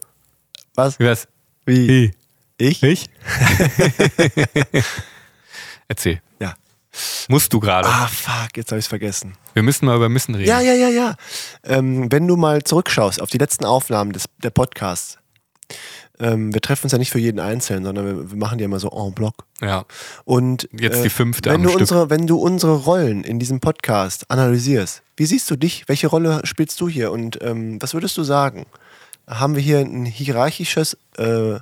[0.74, 0.98] Was?
[1.00, 1.28] Was?
[1.66, 1.88] Wie?
[1.88, 2.14] Wie?
[2.58, 2.82] Ich?
[2.82, 3.10] Ich?
[5.88, 6.20] Erzähl.
[6.40, 6.54] Ja.
[7.28, 7.88] Musst du gerade.
[7.88, 9.34] Ah, fuck, jetzt habe ich es vergessen.
[9.54, 10.48] Wir müssen mal über Müssen reden.
[10.48, 11.16] Ja, ja, ja, ja.
[11.64, 15.18] Ähm, wenn du mal zurückschaust auf die letzten Aufnahmen des, der Podcasts,
[16.20, 18.78] ähm, wir treffen uns ja nicht für jeden Einzelnen, sondern wir, wir machen die immer
[18.78, 19.34] so en bloc.
[19.60, 19.84] ja.
[20.24, 21.80] Und Jetzt äh, die fünfte wenn du Stück.
[21.80, 25.84] unsere, Wenn du unsere Rollen in diesem Podcast analysierst, wie siehst du dich?
[25.88, 27.10] Welche Rolle spielst du hier?
[27.12, 28.66] Und ähm, was würdest du sagen?
[29.26, 31.58] Haben wir hier ein hierarchisches äh,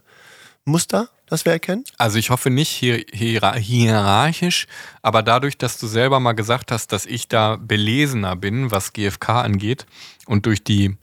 [0.65, 1.85] Muster, das wir erkennen?
[1.99, 4.67] Also ich hoffe nicht hier, hier, hierarchisch,
[5.03, 9.29] aber dadurch, dass du selber mal gesagt hast, dass ich da belesener bin, was GFK
[9.43, 9.87] angeht
[10.27, 10.97] und durch die,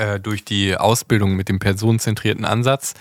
[0.00, 2.94] äh, durch die Ausbildung mit dem personenzentrierten Ansatz,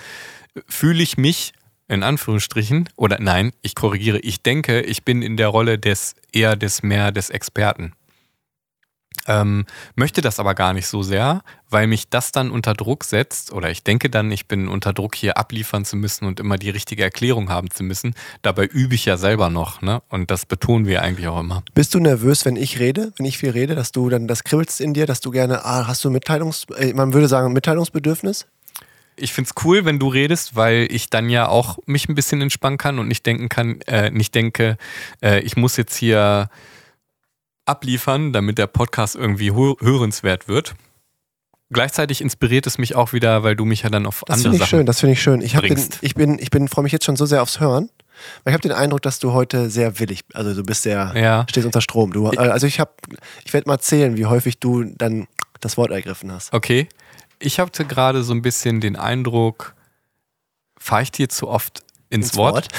[0.67, 1.53] fühle ich mich
[1.87, 6.55] in Anführungsstrichen, oder nein, ich korrigiere, ich denke, ich bin in der Rolle des eher
[6.55, 7.93] des mehr des Experten.
[9.29, 13.53] Ähm, möchte das aber gar nicht so sehr, weil mich das dann unter Druck setzt,
[13.53, 16.71] oder ich denke dann, ich bin unter Druck hier abliefern zu müssen und immer die
[16.71, 18.15] richtige Erklärung haben zu müssen.
[18.41, 20.01] Dabei übe ich ja selber noch, ne?
[20.09, 21.61] Und das betonen wir eigentlich auch immer.
[21.75, 24.81] Bist du nervös, wenn ich rede, wenn ich viel rede, dass du dann das kribbelst
[24.81, 28.47] in dir, dass du gerne, ah, hast du Mitteilungs, äh, man würde sagen Mitteilungsbedürfnis?
[29.15, 32.79] Ich find's cool, wenn du redest, weil ich dann ja auch mich ein bisschen entspannen
[32.79, 34.77] kann und nicht denken kann, äh, nicht denke,
[35.21, 36.49] äh, ich muss jetzt hier
[37.69, 40.75] abliefern, damit der Podcast irgendwie hö hörenswert wird.
[41.71, 44.55] Gleichzeitig inspiriert es mich auch wieder, weil du mich ja dann auf Das andere finde
[44.55, 45.41] ich Sachen schön, das finde ich schön.
[45.41, 47.91] Ich, den, ich bin, ich bin, freue mich jetzt schon so sehr aufs Hören,
[48.43, 51.45] weil ich habe den Eindruck, dass du heute sehr willig, also du bist sehr, Ja.
[51.47, 52.11] stehst unter Strom.
[52.11, 52.91] Du, äh, also ich habe,
[53.45, 55.27] ich werde mal zählen, wie häufig du dann
[55.59, 56.53] das Wort ergriffen hast.
[56.53, 56.89] Okay.
[57.37, 59.75] Ich hatte gerade so ein bisschen den Eindruck,
[60.77, 62.67] fahre ich dir zu oft ins, Wort?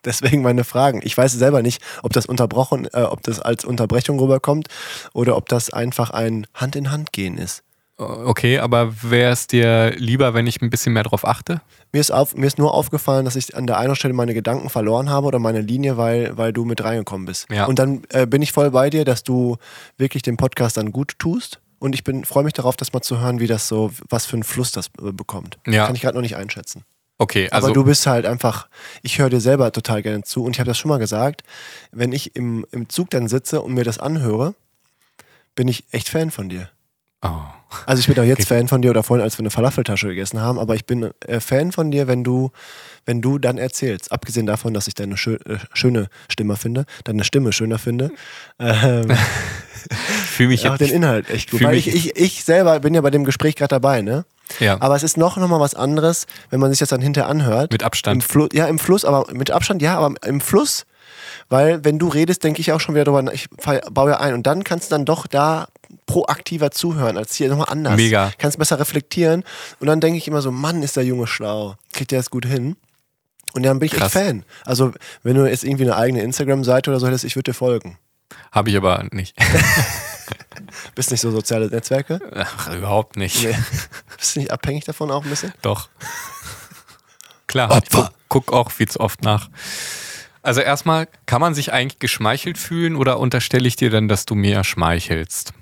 [0.04, 1.00] Deswegen meine Fragen.
[1.04, 4.68] Ich weiß selber nicht, ob das unterbrochen, äh, ob das als Unterbrechung rüberkommt
[5.12, 7.62] oder ob das einfach ein Hand in Hand gehen ist.
[8.00, 11.60] Okay, aber wäre es dir lieber, wenn ich ein bisschen mehr drauf achte?
[11.92, 14.70] Mir ist, auf, mir ist nur aufgefallen, dass ich an der einen Stelle meine Gedanken
[14.70, 17.46] verloren habe oder meine Linie, weil, weil du mit reingekommen bist.
[17.50, 17.66] Ja.
[17.66, 19.58] Und dann äh, bin ich voll bei dir, dass du
[19.98, 21.60] wirklich den Podcast dann gut tust.
[21.78, 24.34] Und ich bin freue mich darauf, das mal zu hören, wie das so, was für
[24.34, 25.58] einen Fluss das äh, bekommt.
[25.66, 25.86] Ja.
[25.86, 26.84] Kann ich gerade noch nicht einschätzen.
[27.20, 28.66] Okay, also Aber du bist halt einfach,
[29.02, 31.42] ich höre dir selber total gerne zu und ich habe das schon mal gesagt,
[31.92, 34.54] wenn ich im, im Zug dann sitze und mir das anhöre,
[35.54, 36.70] bin ich echt Fan von dir.
[37.22, 37.28] Oh,
[37.86, 38.46] Also ich bin auch jetzt.
[38.46, 41.40] Fan von dir oder vorhin, als wir eine Falafeltasche gegessen haben, aber ich bin äh,
[41.40, 42.50] Fan von dir, wenn du,
[43.06, 44.12] wenn du dann erzählst.
[44.12, 48.10] Abgesehen davon, dass ich deine schö äh, schöne Stimme finde, deine Stimme schöner finde.
[48.58, 49.08] Ähm,
[50.26, 51.62] fühle mich auch den Inhalt echt gut.
[51.62, 54.24] Weil ich, ich, ich selber bin ja bei dem Gespräch gerade dabei, ne?
[54.58, 57.28] ja, Aber es ist noch, noch mal was anderes, wenn man sich das dann hinterher
[57.28, 57.72] anhört.
[57.72, 58.24] mit Im Abstand.
[58.24, 60.84] Fluss, ja, im Fluss, aber mit Abstand, ja, aber im Fluss,
[61.50, 63.48] weil wenn du redest, denke ich auch schon wieder drüber, nach, ich
[63.90, 65.68] baue ja ein und dann kannst du dann doch da
[66.06, 67.96] proaktiver zuhören als hier nochmal anders.
[67.96, 68.32] Mega.
[68.38, 69.44] Kannst besser reflektieren
[69.80, 72.46] und dann denke ich immer so, Mann, ist der Junge schlau, kriegt der das gut
[72.46, 72.76] hin.
[73.52, 74.14] Und dann bin ich Krass.
[74.14, 74.44] echt Fan.
[74.64, 74.92] Also,
[75.24, 77.98] wenn du jetzt irgendwie eine eigene Instagram-Seite oder so hättest, ich würde dir folgen.
[78.52, 79.36] Habe ich aber nicht.
[80.94, 82.20] Bist nicht so soziale Netzwerke?
[82.32, 83.42] Ach, überhaupt nicht.
[83.42, 83.56] Nee.
[84.16, 85.52] Bist du nicht abhängig davon auch ein bisschen?
[85.62, 85.88] Doch.
[87.48, 89.48] Klar, guck, guck auch viel zu oft nach.
[90.42, 94.34] Also erstmal, kann man sich eigentlich geschmeichelt fühlen oder unterstelle ich dir dann, dass du
[94.34, 95.52] mir schmeichelst?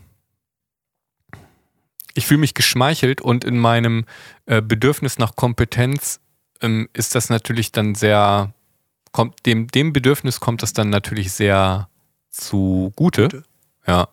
[2.15, 4.05] Ich fühle mich geschmeichelt und in meinem
[4.47, 6.21] äh, Bedürfnis nach Kompetenz
[6.61, 8.53] ähm, ist das natürlich dann sehr,
[9.13, 11.89] kommt, dem, dem Bedürfnis kommt das dann natürlich sehr
[12.31, 13.23] zugute.
[13.29, 13.43] Gute.
[13.87, 14.09] Ja.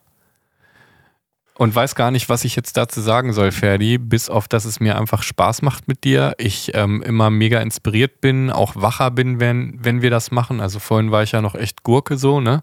[1.58, 4.82] Und weiß gar nicht, was ich jetzt dazu sagen soll, Ferdi, bis auf, dass es
[4.82, 6.34] mir einfach Spaß macht mit dir.
[6.38, 10.60] Ich ähm, immer mega inspiriert bin, auch wacher bin, wenn, wenn wir das machen.
[10.60, 12.62] Also vorhin war ich ja noch echt Gurke so, ne?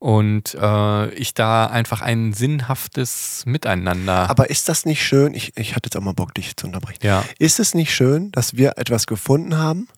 [0.00, 4.30] Und äh, ich da einfach ein sinnhaftes Miteinander.
[4.30, 5.34] Aber ist das nicht schön?
[5.34, 7.00] Ich, ich hatte jetzt auch mal Bock, dich zu unterbrechen.
[7.02, 9.88] ja, Ist es nicht schön, dass wir etwas gefunden haben,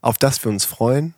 [0.00, 1.14] auf das wir uns freuen,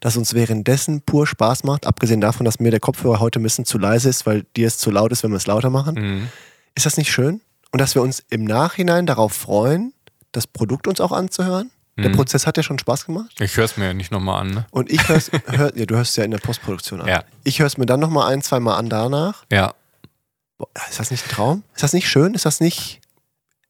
[0.00, 3.64] das uns währenddessen pur Spaß macht, abgesehen davon, dass mir der Kopfhörer heute ein bisschen
[3.64, 5.94] zu leise ist, weil dir es zu laut ist, wenn wir es lauter machen?
[5.94, 6.28] mhm.
[6.74, 7.40] Ist das nicht schön?
[7.72, 9.92] Und dass wir uns im Nachhinein darauf freuen,
[10.32, 11.70] das Produkt uns auch anzuhören?
[11.96, 12.14] Der Mhm.
[12.16, 13.40] Prozess hat ja schon Spaß gemacht.
[13.40, 14.66] Ich höre es mir ja nicht nochmal an, ne?
[14.72, 17.06] Und ich hör's, hör, ja, du hörst ja in der Postproduktion an.
[17.06, 17.22] Ja.
[17.44, 19.44] Ich höre es mir dann nochmal ein, zwei Mal an danach.
[19.52, 19.74] Ja,
[20.58, 21.62] Boah, ist das nicht ein Traum?
[21.74, 22.34] Ist das nicht schön?
[22.34, 23.00] Ist das nicht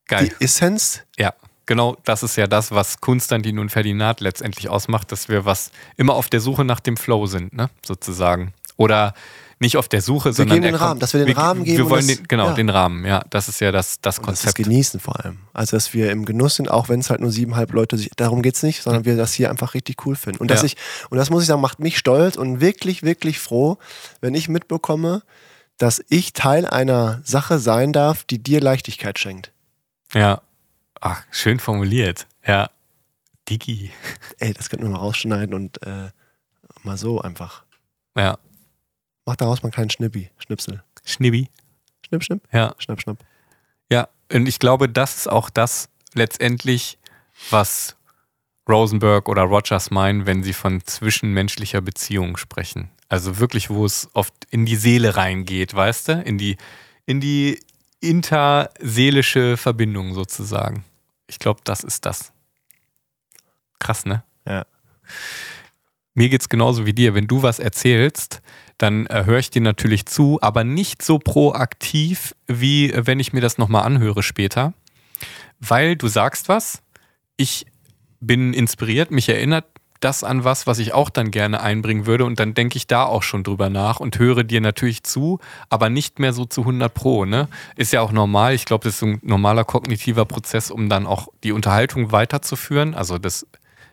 [0.07, 0.31] geil.
[0.41, 1.01] die Essenz?
[1.19, 1.33] Ja,
[1.67, 6.15] genau das ist ja das, was Konstantin und Ferdinand letztendlich ausmacht, dass wir was immer
[6.15, 7.71] auf der Suche nach dem Flow sind, ne?
[7.85, 8.53] Sozusagen.
[8.77, 9.15] Oder
[9.61, 12.07] nicht auf der Suche, sondern geben den Rahmen, dass wir den Rahmen geben Wir wollen
[12.07, 12.53] das- den, genau, ja.
[12.55, 13.23] den Rahmen, ja.
[13.31, 14.57] Das ist ja das, das Und das Konzept.
[14.57, 15.39] genießen vor allem.
[15.53, 18.43] Also, dass wir im Genuss sind, auch wenn es halt nur siebeneinhalb Leute sich, darum
[18.43, 20.41] geht es nicht, sondern wir das hier einfach richtig cool finden.
[20.41, 20.67] Und, dass Ja.
[20.67, 20.77] ich,
[21.09, 23.79] und das muss ich sagen, macht mich stolz und wirklich, wirklich froh,
[24.21, 25.23] wenn ich mitbekomme,
[25.79, 29.53] dass ich Teil einer Sache sein darf, die dir Leichtigkeit schenkt.
[30.13, 30.43] Ja.
[31.07, 32.27] Ach, schön formuliert.
[32.47, 32.71] Ja.
[33.47, 33.91] Digi.
[34.39, 36.09] Ey, das könnten wir mal rausschneiden und äh,
[36.83, 37.63] mal so einfach.
[38.17, 38.39] Ja.
[39.27, 40.83] Mach daraus mal einen kleinen Schnippi, Schnipsel.
[41.05, 41.51] Schnibi.
[42.07, 42.75] Schnipp, schnipp, Ja.
[42.79, 43.19] schnapp, schnapp.
[43.91, 46.97] Ja, und ich glaube, das ist auch das letztendlich,
[47.51, 47.97] was
[48.67, 52.89] Rosenberg oder Rogers meinen, wenn sie von zwischenmenschlicher Beziehung sprechen.
[53.11, 56.13] Also wirklich, wo es oft in die Seele reingeht, weißt du?
[56.23, 56.57] In die,
[57.05, 57.61] in die
[58.01, 60.83] interseelische Verbindung sozusagen.
[61.27, 62.33] Ich glaube, das ist das.
[63.79, 64.23] Krass, ne?
[64.47, 64.67] Ja.
[66.15, 67.15] Mir geht's genauso wie dir.
[67.15, 68.41] Wenn du was erzählst,
[68.79, 73.33] dann äh, höre ich dir natürlich zu, aber nicht so proaktiv, wie äh, wenn ich
[73.33, 74.75] mir das nochmal anhöre später.
[75.61, 76.83] Weil du sagst was,
[77.37, 77.67] ich
[78.21, 79.67] bin inspiriert, mich erinnert
[80.01, 83.05] das an was, was ich auch dann gerne einbringen würde und dann denke ich da
[83.05, 85.39] auch schon drüber nach und höre dir natürlich zu,
[85.71, 87.25] aber nicht mehr so zu 100 Pro.
[87.25, 87.49] Ne?
[87.77, 88.55] Ist ja auch normal.
[88.55, 92.95] Ich glaube, das ist ein normaler kognitiver Prozess, um dann auch die Unterhaltung weiterzuführen.
[92.95, 93.47] Also das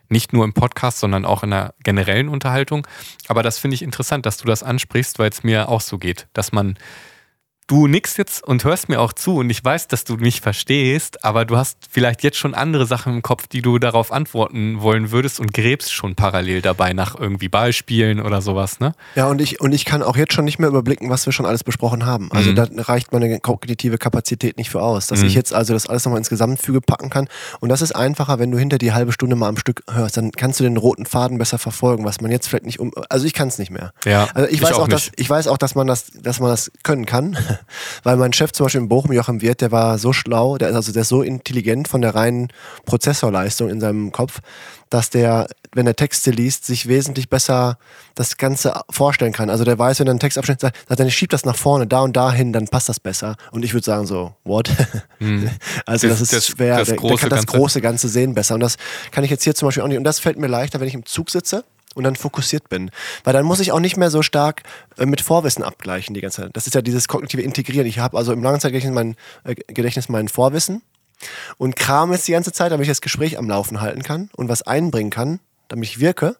[0.10, 2.86] nicht nur im Podcast, sondern auch in einer generellen Unterhaltung.
[3.28, 6.28] Aber das finde ich interessant, dass du das ansprichst, weil es mir auch so geht,
[6.34, 6.78] dass man
[7.72, 11.24] du nix jetzt und hörst mir auch zu und ich weiß, dass du mich verstehst,
[11.24, 15.12] aber du hast vielleicht jetzt schon andere Sachen im Kopf, die du darauf antworten wollen
[15.12, 18.94] würdest und gräbst schon parallel dabei nach irgendwie Beispielen oder sowas, ne?
[19.16, 21.46] Ja, und ich, und ich kann auch jetzt schon nicht mehr überblicken, was wir schon
[21.46, 22.30] alles besprochen haben.
[22.34, 22.56] Also Mhm.
[22.56, 25.28] da reicht meine kognitive Kapazität nicht für aus, dass Mhm.
[25.28, 27.30] ich jetzt also das alles nochmal ins Gesamtfüge packen kann.
[27.62, 30.18] Und das ist einfacher, wenn du hinter die halbe Stunde mal am Stück hörst.
[30.18, 32.92] Dann kannst du den roten Faden besser verfolgen, was man jetzt vielleicht nicht um.
[33.10, 33.94] Also ich kann es nicht mehr.
[34.06, 34.28] Ja.
[34.34, 35.20] Also ich, weiß auch, dass, nicht.
[35.22, 37.38] ich weiß auch, dass man das, dass man das können kann,
[38.04, 40.76] weil mein Chef zum Beispiel in Bochum, Joachim Wirth, der war so schlau, der ist
[40.76, 42.50] also der ist so intelligent von der reinen
[42.86, 44.40] Prozessorleistung in seinem Kopf,
[44.90, 47.78] dass der, wenn er Texte liest, sich wesentlich besser
[48.16, 49.50] das Ganze vorstellen kann.
[49.50, 51.88] Also der weiß, wenn er einen Textabschnitt sagt, sagt er, ich schieb das nach vorne,
[51.88, 53.38] da und dahin, dann passt das besser.
[53.52, 54.70] Und ich würde sagen so, what?
[55.86, 57.58] Also Das- das, ist das- schwer, das der, der kann das Ganze.
[57.58, 58.56] große Ganze sehen besser.
[58.56, 58.76] Und das
[59.12, 59.98] kann ich jetzt hier zum Beispiel auch nicht.
[59.98, 61.64] Und das fällt mir leichter, wenn ich im Zug sitze
[61.96, 62.92] und dann fokussiert bin.
[63.24, 64.64] Weil dann muss ich auch nicht mehr so stark
[64.98, 66.52] äh, mit Vorwissen abgleichen die ganze Zeit.
[66.54, 67.86] Das ist ja dieses kognitive Integrieren.
[67.88, 70.82] Ich habe also im Langzeitgedächtnis mein, äh, Gedächtnis mein Vorwissen
[71.58, 74.50] und kram jetzt die ganze Zeit, damit ich das Gespräch am Laufen halten kann und
[74.50, 76.38] was einbringen kann, damit ich wirke,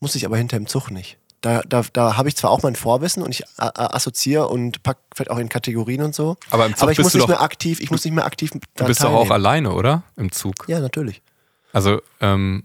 [0.00, 1.18] muss ich aber hinter im Zug nicht.
[1.40, 4.82] Da, da, da habe ich zwar auch mein Vorwissen und ich äh, äh, assoziiere und
[4.82, 6.36] pack vielleicht auch in Kategorien und so.
[6.50, 8.14] Aber im Zug aber ich bist muss du nicht doch- mehr aktiv, ich muss nicht
[8.14, 10.04] mehr aktiv Du bist doch auch alleine, oder?
[10.16, 10.54] Im Zug.
[10.68, 11.20] Ja, natürlich.
[11.74, 12.64] Also, ähm,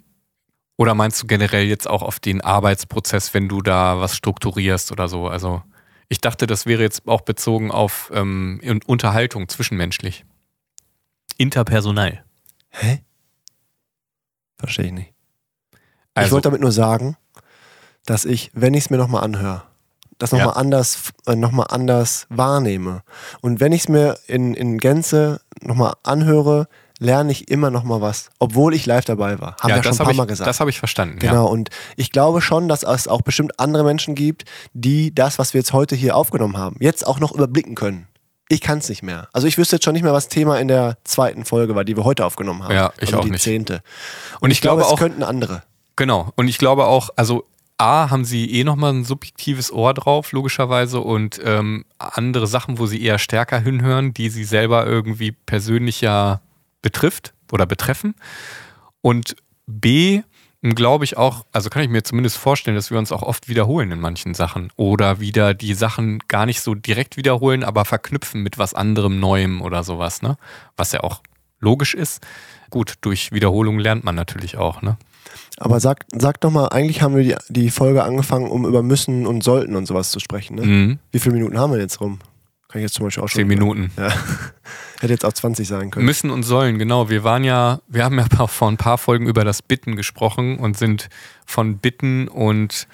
[0.80, 5.10] oder meinst du generell jetzt auch auf den Arbeitsprozess, wenn du da was strukturierst oder
[5.10, 5.28] so?
[5.28, 5.62] Also,
[6.08, 10.24] ich dachte, das wäre jetzt auch bezogen auf ähm, Un- Unterhaltung zwischenmenschlich.
[11.38, 12.24] Interpersonal.
[12.70, 13.04] Hä?
[14.58, 15.14] Verstehe ich nicht.
[15.74, 15.80] ich
[16.16, 17.18] Also, wollte damit nur sagen,
[18.06, 19.64] dass ich, wenn ich es mir nochmal anhöre,
[20.18, 20.54] das nochmal Ja.
[20.56, 23.04] anders, äh, noch mal anders wahrnehme.
[23.42, 28.30] Und wenn ich es mir in, in Gänze nochmal anhöre, lerne ich immer nochmal was,
[28.40, 29.56] obwohl ich live dabei war.
[29.62, 30.48] Haben ja, wir schon ein habe paar ich, Mal gesagt.
[30.48, 31.20] das hab ich verstanden.
[31.20, 35.54] Genau, und ich glaube schon, dass es auch bestimmt andere Menschen gibt, die das, was
[35.54, 38.08] wir jetzt heute hier aufgenommen haben, jetzt auch noch überblicken können.
[38.50, 39.30] Ich kann es nicht mehr.
[39.32, 41.96] Also ich wüsste jetzt schon nicht mehr, was Thema in der zweiten Folge war, die
[41.96, 42.74] wir heute aufgenommen haben.
[42.74, 43.44] Ja, ich also auch die nicht.
[43.44, 43.74] zehnte.
[43.74, 43.82] Ja.
[44.42, 45.64] Und ich, glaube es auch, könnten andere.
[45.96, 46.34] Genau.
[46.36, 47.46] Und ich glaube auch, also
[47.78, 52.88] A, haben sie eh nochmal ein subjektives Ohr drauf, logischerweise, und ähm, andere Sachen, wo
[52.88, 56.42] sie eher stärker hinhören, die sie selber irgendwie persönlich ja
[56.82, 58.16] betrifft oder betreffen.
[59.02, 60.22] Und B,
[60.62, 63.92] glaube ich auch, also kann ich mir zumindest vorstellen, dass wir uns auch oft wiederholen
[63.92, 68.58] in manchen Sachen oder wieder die Sachen gar nicht so direkt wiederholen, aber verknüpfen mit
[68.58, 70.38] was anderem Neuem oder sowas, ne?
[70.76, 71.22] Was ja auch
[71.60, 72.26] logisch ist.
[72.70, 74.98] Gut, durch Wiederholung lernt man natürlich auch, ne?
[75.58, 79.28] Aber sag, sag doch mal, eigentlich haben wir die, die Folge angefangen, um über müssen
[79.28, 80.56] und sollten und sowas zu sprechen.
[80.56, 80.66] Ne?
[80.66, 81.00] Mhm.
[81.12, 82.20] Wie viele Minuten haben wir jetzt rum?
[82.70, 83.40] Kann ich jetzt zum Beispiel auch schon.
[83.40, 83.92] Zehn Minuten.
[83.98, 84.10] Ja.
[85.00, 86.06] Hätte jetzt auch 20 sein können.
[86.06, 87.10] Müssen und sollen, genau.
[87.10, 90.78] Wir waren ja, wir haben ja vor ein paar Folgen über das Bitten gesprochen und
[90.78, 91.10] sind
[91.46, 92.88] von Bitten und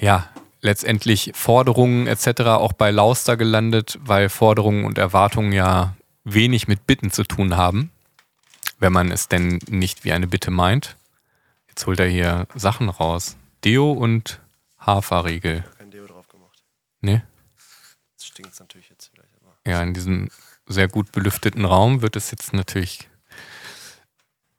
[0.00, 0.28] ja,
[0.62, 2.40] letztendlich Forderungen etc.
[2.42, 5.94] auch bei Lauster gelandet, weil Forderungen und Erwartungen ja
[6.24, 7.90] wenig mit Bitten zu tun haben.
[8.78, 10.96] wenn man es denn nicht wie eine Bitte meint.
[11.68, 13.36] Jetzt holt er hier Sachen raus.
[13.62, 14.40] Deo und
[14.78, 15.64] Haferriegel.
[15.76, 16.58] Kein Deo drauf gemacht.
[17.02, 17.22] Ne?
[18.42, 19.10] Das stinkt natürlich jetzt
[19.42, 19.56] aber.
[19.66, 20.28] Ja, in diesem
[20.66, 23.08] sehr gut belüfteten Raum wird es jetzt natürlich.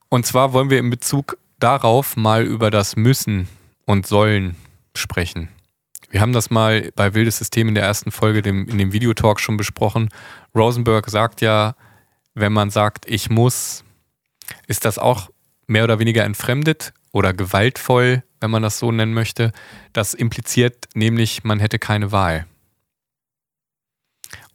[0.09, 3.47] Und zwar wollen wir in Bezug darauf mal über das Müssen
[3.85, 4.55] und Sollen
[4.95, 5.49] sprechen.
[6.09, 9.39] Wir haben das mal bei Wildes System in der ersten Folge dem, in dem Videotalk
[9.39, 10.09] schon besprochen.
[10.53, 11.75] Rosenberg sagt ja,
[12.33, 13.85] wenn man sagt, ich muss,
[14.67, 15.29] ist das auch
[15.67, 19.53] mehr oder weniger entfremdet oder gewaltvoll, wenn man das so nennen möchte.
[19.93, 22.45] Das impliziert nämlich, man hätte keine Wahl.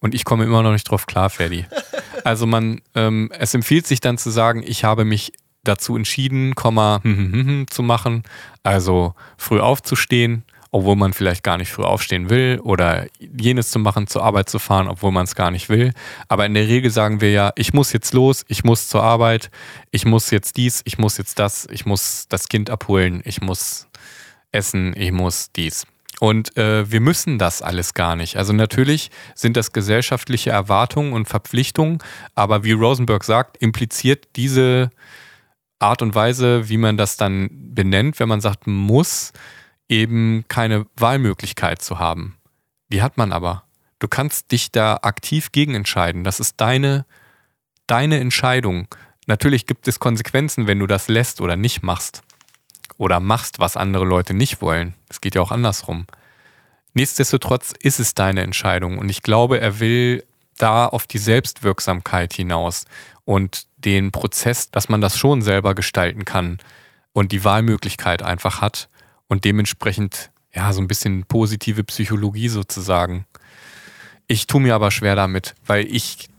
[0.06, 1.66] Und ich komme immer noch nicht drauf klar, Ferdi.
[2.22, 5.32] Also man, ähm, es empfiehlt sich dann zu sagen, ich habe mich
[5.64, 8.22] dazu entschieden, Komma, hm, hm, hm, zu machen,
[8.62, 14.06] also früh aufzustehen, obwohl man vielleicht gar nicht früh aufstehen will oder jenes zu machen,
[14.06, 15.92] zur Arbeit zu fahren, obwohl man es gar nicht will.
[16.28, 19.50] Aber in der Regel sagen wir ja, ich muss jetzt los, ich muss zur Arbeit,
[19.90, 23.88] ich muss jetzt dies, ich muss jetzt das, ich muss das Kind abholen, ich muss
[24.52, 25.84] essen, ich muss dies.
[26.18, 28.36] Und äh, wir müssen das alles gar nicht.
[28.36, 31.98] Also natürlich sind das gesellschaftliche Erwartungen und Verpflichtungen,
[32.34, 34.90] aber wie Rosenberg sagt, impliziert diese
[35.78, 39.32] Art und Weise, wie man das dann benennt, wenn man sagt muss,
[39.88, 42.36] eben keine Wahlmöglichkeit zu haben.
[42.88, 43.64] Die hat man aber.
[43.98, 46.24] Du kannst dich da aktiv gegen entscheiden.
[46.24, 47.04] Das ist deine,
[47.86, 48.88] deine Entscheidung.
[49.26, 52.22] Natürlich gibt es Konsequenzen, wenn du das lässt oder nicht machst.
[52.98, 54.94] Oder machst, was andere Leute nicht wollen.
[55.08, 56.06] Es geht ja auch andersrum.
[56.94, 58.98] Nichtsdestotrotz ist es deine Entscheidung.
[58.98, 60.24] Und ich glaube, er will
[60.56, 62.86] da auf die Selbstwirksamkeit hinaus
[63.24, 66.58] und den Prozess, dass man das schon selber gestalten kann
[67.12, 68.88] und die Wahlmöglichkeit einfach hat
[69.28, 73.26] und dementsprechend ja so ein bisschen positive Psychologie sozusagen.
[74.26, 76.30] Ich tue mir aber schwer damit, weil ich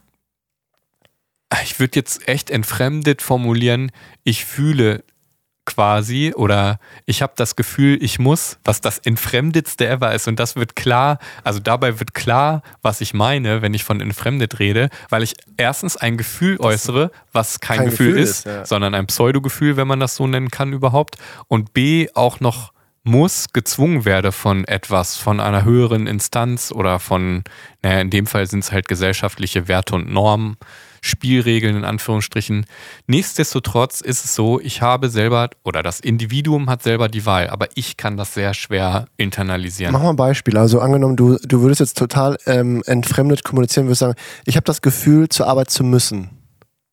[1.62, 3.90] ich würde jetzt echt entfremdet formulieren,
[4.22, 5.02] ich fühle
[5.68, 10.26] quasi oder ich habe das Gefühl, ich muss, was das entfremdetste ever ist.
[10.26, 14.58] Und das wird klar, also dabei wird klar, was ich meine, wenn ich von entfremdet
[14.58, 18.64] rede, weil ich erstens ein Gefühl äußere, was kein, Kein Gefühl, Gefühl ist, ist, ja.
[18.64, 21.16] sondern ein Pseudogefühl, wenn man das so nennen kann überhaupt.
[21.48, 22.72] Und B auch noch
[23.04, 27.44] muss gezwungen werde von etwas, von einer höheren Instanz oder von,
[27.82, 30.56] naja, in dem Fall sind es halt gesellschaftliche Werte und Normen,
[31.00, 32.66] Spielregeln in Anführungsstrichen.
[33.06, 37.68] Nichtsdestotrotz ist es so, ich habe selber oder das Individuum hat selber die Wahl, aber
[37.74, 39.92] ich kann das sehr schwer internalisieren.
[39.92, 40.56] Mach mal ein Beispiel.
[40.56, 44.14] Also angenommen, du, du würdest jetzt total ähm, entfremdet kommunizieren, würdest sagen,
[44.44, 46.30] ich habe das Gefühl, zur Arbeit zu müssen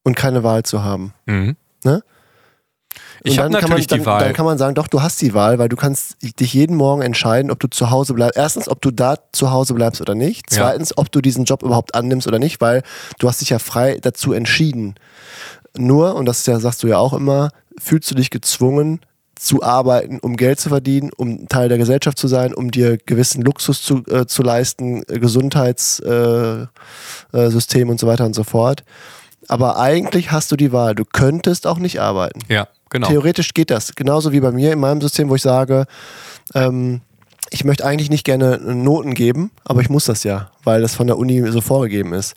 [0.04, 1.14] und keine Wahl zu haben.
[1.26, 1.56] Mhm.
[1.84, 2.02] Ne?
[3.24, 4.24] Und Ich habe dann kann natürlich man, die dann, Wahl.
[4.24, 7.02] Dann kann man sagen, doch, du hast die Wahl, weil du kannst dich jeden Morgen
[7.02, 8.38] entscheiden, ob du zu Hause bleibst.
[8.38, 10.52] Erstens, ob du da zu Hause bleibst oder nicht.
[10.52, 10.64] Ja.
[10.64, 12.84] Zweitens, ob du diesen Job überhaupt annimmst oder nicht, weil
[13.20, 14.96] du hast dich ja frei dazu entschieden.
[15.78, 19.02] Nur, und das ja, sagst du ja auch immer, fühlst du dich gezwungen
[19.36, 23.42] zu arbeiten, um Geld zu verdienen, um Teil der Gesellschaft zu sein, um dir gewissen
[23.42, 26.70] Luxus zu, äh, zu leisten, äh, Gesundheitssystem
[27.34, 28.84] äh, System und so weiter und so fort.
[29.48, 30.96] Aber eigentlich hast du die Wahl.
[30.96, 32.40] Du könntest auch nicht arbeiten.
[32.48, 33.08] ja, genau.
[33.08, 33.96] Theoretisch geht das.
[33.96, 35.86] Genauso wie bei mir in meinem System, wo ich sage,
[36.54, 37.02] ähm,
[37.52, 41.08] ich möchte eigentlich nicht gerne Noten geben, aber ich muss das ja, weil das von
[41.08, 42.36] der Uni so vorgegeben ist.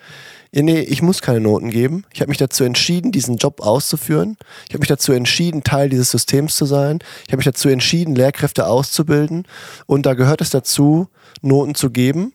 [0.53, 2.05] Ja, nee, ich muss keine Noten geben.
[2.13, 4.39] Ich habe mich dazu entschieden, diesen Job auszuführen.
[4.67, 7.01] Ich habe mich dazu entschieden, Teil dieses Systems zu sein.
[7.27, 9.47] Ich habe mich dazu entschieden, Lehrkräfte auszubilden.
[9.87, 11.09] Und da gehört es dazu,
[11.43, 12.33] Noten zu geben.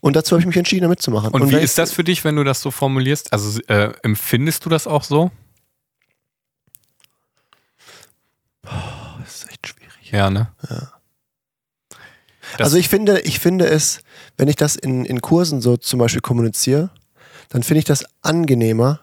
[0.00, 1.30] Und dazu habe ich mich entschieden, da mitzumachen.
[1.30, 3.32] Und, wie wenn ist das für dich, wenn du das so formulierst?
[3.34, 5.30] Also äh, empfindest du das auch so?
[8.62, 9.90] Das ist echt schwierig.
[10.10, 10.48] Ja, ne?
[12.58, 14.00] Das- also ich finde, ich finde es,
[14.36, 16.90] wenn ich das in, in Kursen so zum Beispiel kommuniziere,
[17.50, 19.00] dann finde ich das angenehmer,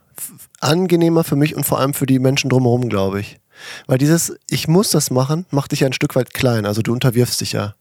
[0.59, 3.39] angenehmer für mich und vor allem für die Menschen drumherum, glaube ich.
[3.87, 6.65] Weil dieses, ich muss das machen, macht dich ja ein Stück weit klein.
[6.65, 7.75] Also du unterwirfst dich ja.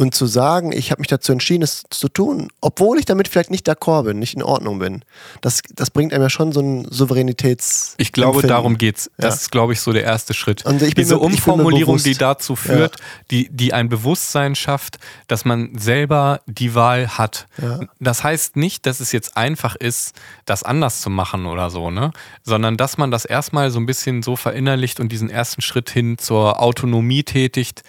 [0.00, 3.50] Und zu sagen, ich habe mich dazu entschieden, es zu tun, obwohl ich damit vielleicht
[3.50, 5.04] nicht d'accord bin, nicht in Ordnung bin,
[5.42, 7.96] das, das bringt einem ja schon so einen Souveränitäts.
[7.98, 8.48] Ich glaube, Empfinden.
[8.48, 9.10] darum geht's.
[9.18, 9.40] Das Ja.
[9.42, 10.64] ist, glaube ich, so der erste Schritt.
[10.64, 12.96] Und ich bin Diese mir- Umformulierung, die dazu führt,
[13.30, 14.96] die, die ein Bewusstsein schafft,
[15.28, 17.46] dass man selber die Wahl hat.
[17.60, 17.80] Ja.
[17.98, 20.14] Das heißt nicht, dass es jetzt einfach ist,
[20.46, 22.12] das anders zu machen oder so, ne?
[22.42, 26.16] Sondern dass man das erstmal so ein bisschen so verinnerlicht und diesen ersten Schritt hin
[26.16, 27.82] zur Autonomie tätigt,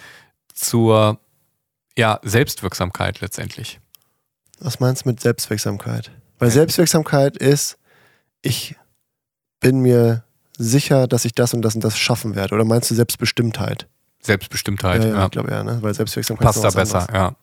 [0.52, 1.18] zur
[1.96, 3.80] ja, Selbstwirksamkeit letztendlich.
[4.60, 6.10] Was meinst du mit Selbstwirksamkeit?
[6.38, 7.78] Weil Selbstwirksamkeit ist,
[8.42, 8.76] ich
[9.60, 10.24] bin mir
[10.58, 12.54] sicher, dass ich das und das und das schaffen werde.
[12.54, 13.88] Oder meinst du Selbstbestimmtheit?
[14.20, 15.14] Selbstbestimmtheit, ja, ja.
[15.16, 15.78] ja, ich glaube ja, ne?
[15.82, 17.14] Weil Selbstwirksamkeit Passt ist da besser, anderes.
[17.14, 17.36] ja.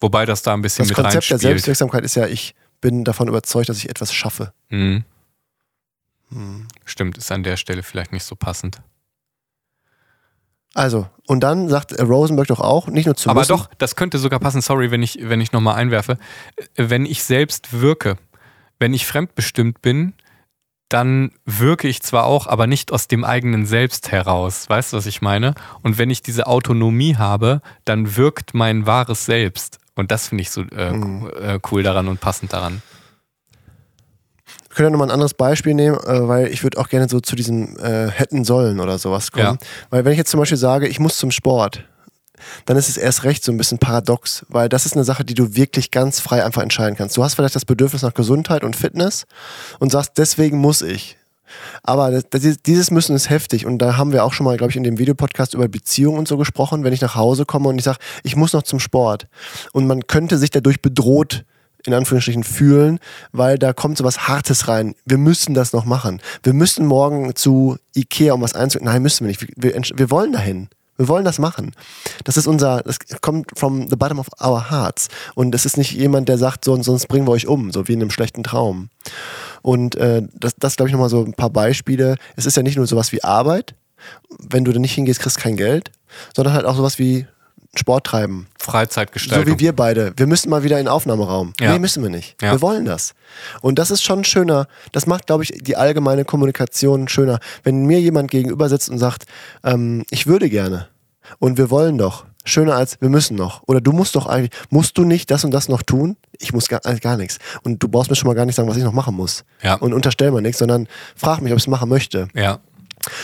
[0.00, 1.40] Wobei das da ein bisschen Das mit Konzept der reinspielt.
[1.40, 4.52] Selbstwirksamkeit ist ja, ich bin davon überzeugt, dass ich etwas schaffe.
[4.68, 5.04] Mhm.
[6.84, 8.80] Stimmt, ist an der Stelle vielleicht nicht so passend.
[10.74, 14.18] Also, und dann sagt Rosenberg doch auch, nicht nur zu Aber müssen, doch, das könnte
[14.18, 16.18] sogar passen, sorry, wenn ich, wenn ich nochmal einwerfe.
[16.74, 18.16] Äh, Wenn ich selbst wirke,
[18.78, 20.12] wenn ich fremdbestimmt bin,
[20.88, 24.68] dann wirke ich zwar auch, aber nicht aus dem eigenen Selbst heraus.
[24.68, 25.54] Weißt du, was ich meine?
[25.82, 29.78] Und wenn ich diese Autonomie habe, dann wirkt mein wahres Selbst.
[29.96, 31.30] Und das finde ich so äh, Mhm.
[31.40, 32.82] äh, cool daran und passend daran.
[34.76, 37.34] Können ja nochmal ein anderes Beispiel nehmen, äh, weil ich würde auch gerne so zu
[37.34, 39.58] diesem äh, hätten sollen oder sowas kommen.
[39.58, 39.66] Ja.
[39.88, 41.82] Weil wenn ich jetzt zum Beispiel sage, ich muss zum Sport,
[42.66, 45.32] dann ist es erst recht so ein bisschen paradox, weil das ist eine Sache, die
[45.32, 47.16] du wirklich ganz frei einfach entscheiden kannst.
[47.16, 49.24] Du hast vielleicht das Bedürfnis nach Gesundheit und Fitness
[49.78, 51.16] und sagst, deswegen muss ich.
[51.82, 54.72] Aber das, das, dieses Müssen ist heftig und da haben wir auch schon mal, glaube
[54.72, 57.78] ich, in dem Videopodcast über Beziehungen und so gesprochen, wenn ich nach Hause komme und
[57.78, 59.26] ich sage, ich muss noch zum Sport
[59.72, 61.46] und man könnte sich dadurch bedroht
[61.86, 62.98] in Anführungsstrichen fühlen,
[63.32, 64.94] weil da kommt so was Hartes rein.
[65.04, 66.20] Wir müssen das noch machen.
[66.42, 68.92] Wir müssen morgen zu Ikea, um was einzukaufen.
[68.92, 69.46] Nein, müssen wir nicht.
[69.56, 70.68] Wir, wir, wollen dahin.
[70.96, 71.72] Wir wollen das machen.
[72.24, 75.08] Das ist unser, das kommt from the bottom of our hearts.
[75.34, 77.92] Und es ist nicht jemand, der sagt, so, sonst bringen wir euch um, so wie
[77.92, 78.88] in einem schlechten Traum.
[79.62, 82.16] Und äh, das, das glaube ich, nochmal so ein paar Beispiele.
[82.36, 83.74] Es ist ja nicht nur sowas wie Arbeit.
[84.38, 85.90] Wenn du da nicht hingehst, kriegst kein Geld,
[86.34, 87.26] sondern halt auch sowas wie
[87.78, 88.46] Sport treiben.
[88.58, 89.54] So Freizeitgestaltung.
[89.54, 90.12] wie wir beide.
[90.16, 91.52] Wir müssen mal wieder in den Aufnahmeraum.
[91.60, 91.72] Ja.
[91.72, 92.40] Nee, müssen wir nicht.
[92.42, 92.52] Ja.
[92.52, 93.14] Wir wollen das.
[93.60, 94.66] Und das ist schon schöner.
[94.92, 97.38] Das macht, glaube ich, die allgemeine Kommunikation schöner.
[97.62, 99.24] Wenn mir jemand gegenüber sitzt und sagt,
[99.64, 100.88] ähm, ich würde gerne
[101.38, 102.24] und wir wollen doch.
[102.48, 103.62] Schöner als wir müssen noch.
[103.66, 106.16] Oder du musst doch eigentlich, musst du nicht das und das noch tun?
[106.38, 107.38] Ich muss gar, äh, gar nichts.
[107.64, 109.44] Und du brauchst mir schon mal gar nicht sagen, was ich noch machen muss.
[109.62, 109.74] Ja.
[109.74, 112.28] Und unterstell mir nichts, sondern frag mich, ob ich es machen möchte.
[112.34, 112.60] ja.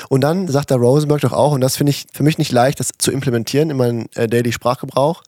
[0.08, 2.80] Und dann sagt der Rosenberg doch auch, und das finde ich für mich nicht leicht,
[2.80, 5.22] das zu implementieren in meinen äh, Daily Sprachgebrauch,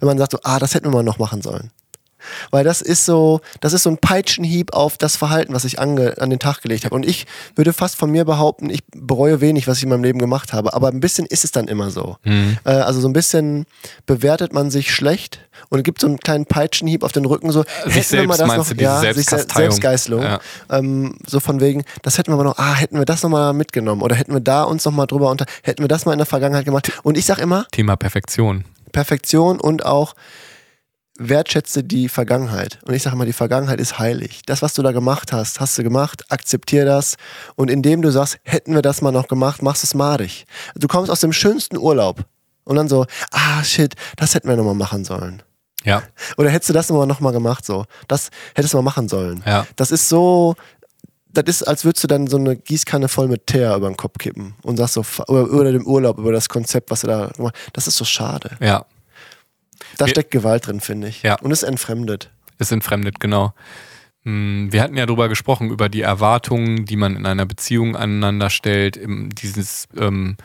[0.00, 1.70] wenn man sagt so, ah, das hätten wir mal noch machen sollen.
[2.50, 6.20] Weil das ist so, das ist so ein Peitschenhieb auf das Verhalten, was ich ange,
[6.20, 6.94] an den Tag gelegt habe.
[6.94, 7.26] Und ich
[7.56, 10.74] würde fast von mir behaupten, ich bereue wenig, was ich in meinem Leben gemacht habe.
[10.74, 12.16] Aber ein bisschen ist es dann immer so.
[12.24, 12.58] Mhm.
[12.64, 13.66] Äh, also so ein bisschen
[14.06, 17.96] bewertet man sich schlecht und gibt so einen kleinen Peitschenhieb auf den Rücken, so Sich
[17.96, 19.00] hätten wir mal selbst das noch, ja.
[19.00, 20.22] Selbstgeißelung.
[20.22, 20.40] Ja.
[20.70, 24.02] Ähm, so von wegen, das hätten wir aber noch, ah, hätten wir das nochmal mitgenommen
[24.02, 26.64] oder hätten wir da uns nochmal drüber unter, hätten wir das mal in der Vergangenheit
[26.64, 26.92] gemacht.
[27.02, 28.64] Und ich sag immer, Thema Perfektion.
[28.92, 30.14] Perfektion und auch
[31.18, 32.78] wertschätze die Vergangenheit.
[32.84, 34.42] Und ich sage mal, die Vergangenheit ist heilig.
[34.46, 37.16] Das, was du da gemacht hast, hast du gemacht, akzeptier das.
[37.54, 40.46] Und indem du sagst, hätten wir das mal noch gemacht, machst du es madig.
[40.74, 42.24] Du kommst aus dem schönsten Urlaub
[42.64, 45.42] und dann so, ah shit, das hätten wir nochmal machen sollen.
[45.84, 46.02] Ja.
[46.36, 47.84] Oder hättest du das nochmal noch mal gemacht so?
[48.08, 49.42] Das hättest du mal machen sollen.
[49.46, 49.66] Ja.
[49.76, 50.54] Das ist so,
[51.32, 54.18] das ist, als würdest du dann so eine Gießkanne voll mit Teer über den Kopf
[54.18, 57.30] kippen und sagst so, über, über den Urlaub, über das Konzept, was du da.
[57.72, 58.56] Das ist so schade.
[58.60, 58.84] Ja.
[59.98, 61.22] Da Wir- steckt Gewalt drin, finde ich.
[61.22, 61.36] Ja.
[61.40, 62.30] Und ist entfremdet.
[62.58, 63.52] ist entfremdet, genau.
[64.24, 68.50] Hm, Wir hatten ja darüber gesprochen, über die Erwartungen, die man in einer Beziehung aneinander
[68.50, 70.36] stellt, dieses ähm,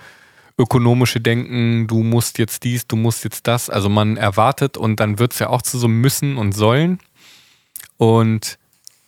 [0.58, 3.70] ökonomische Denken, du musst jetzt dies, du musst jetzt das.
[3.70, 7.00] Also man erwartet und dann wird es ja auch zu so Müssen und Sollen.
[7.98, 8.58] Und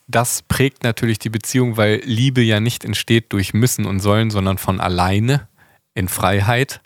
[0.08, 4.58] das prägt natürlich die Beziehung, weil Liebe ja nicht entsteht durch Müssen und Sollen, sondern
[4.58, 5.48] von alleine
[5.96, 6.82] in Freiheit.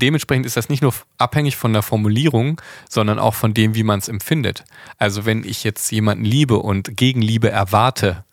[0.00, 3.98] Dementsprechend ist das nicht nur abhängig von der Formulierung, sondern auch von dem, wie man
[3.98, 4.64] es empfindet.
[4.96, 8.24] Also wenn ich jetzt jemanden liebe und Gegenliebe erwarte,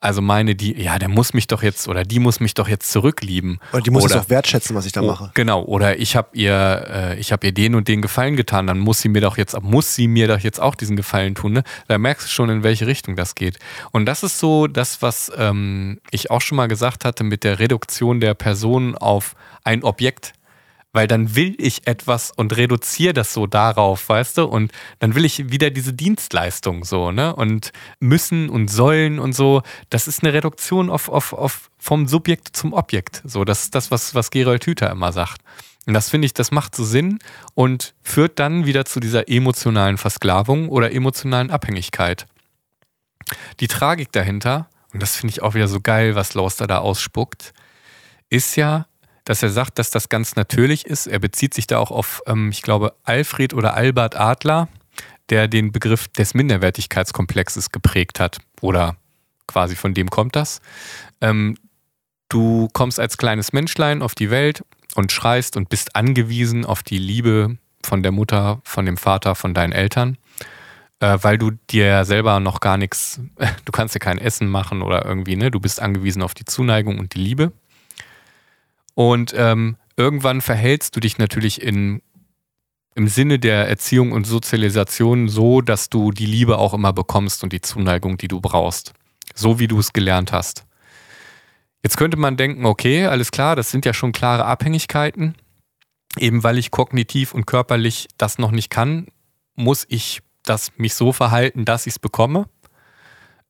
[0.00, 2.92] also meine, die, ja, der muss mich doch jetzt oder die muss mich doch jetzt
[2.92, 3.58] zurücklieben.
[3.72, 5.32] Und die muss es oder, auch wertschätzen, was ich da mache.
[5.34, 8.78] Genau, oder ich habe ihr, äh, ich habe ihr den und den Gefallen getan, dann
[8.78, 11.52] muss sie mir doch jetzt, muss sie mir doch jetzt auch diesen Gefallen tun.
[11.52, 11.64] Ne?
[11.88, 13.58] Da merkst du schon, in welche Richtung das geht.
[13.90, 17.58] Und das ist so das, was ähm, ich auch schon mal gesagt hatte mit der
[17.58, 20.32] Reduktion der Person auf ein Objekt.
[20.92, 24.44] Weil dann will ich etwas und reduziere das so darauf, weißt du?
[24.44, 27.34] Und dann will ich wieder diese Dienstleistung so, ne?
[27.36, 32.56] Und müssen und sollen und so, das ist eine Reduktion auf, auf, auf vom Subjekt
[32.56, 33.22] zum Objekt.
[33.24, 35.42] So, das ist das, was, was Gerold Hüther immer sagt.
[35.88, 37.18] Und das finde ich, das macht so Sinn
[37.54, 42.26] und führt dann wieder zu dieser emotionalen Versklavung oder emotionalen Abhängigkeit.
[43.60, 47.54] Die Tragik dahinter, und das finde ich auch wieder so geil, was Lauster da ausspuckt,
[48.28, 48.86] ist ja,
[49.28, 51.06] dass er sagt, dass das ganz natürlich ist.
[51.06, 54.68] Er bezieht sich da auch auf, ähm, ich glaube, Alfred oder Albert Adler,
[55.28, 58.38] der den Begriff des Minderwertigkeitskomplexes geprägt hat.
[58.62, 58.96] Oder
[59.46, 60.62] quasi von dem kommt das.
[61.20, 61.58] Ähm,
[62.30, 64.64] du kommst als kleines Menschlein auf die Welt
[64.94, 69.52] und schreist und bist angewiesen auf die Liebe von der Mutter, von dem Vater, von
[69.52, 70.16] deinen Eltern,
[71.00, 73.20] äh, weil du dir selber noch gar nichts,
[73.66, 75.50] du kannst dir kein Essen machen oder irgendwie, ne?
[75.50, 77.52] Du bist angewiesen auf die Zuneigung und die Liebe.
[78.98, 82.02] Und ähm, irgendwann verhältst du dich natürlich in,
[82.96, 87.52] im Sinne der Erziehung und Sozialisation so, dass du die Liebe auch immer bekommst und
[87.52, 88.94] die Zuneigung, die du brauchst.
[89.36, 90.66] So wie du es gelernt hast.
[91.84, 95.36] Jetzt könnte man denken, okay, alles klar, das sind ja schon klare Abhängigkeiten.
[96.18, 99.06] Eben weil ich kognitiv und körperlich das noch nicht kann,
[99.54, 102.46] muss ich das mich so verhalten, dass ich es bekomme.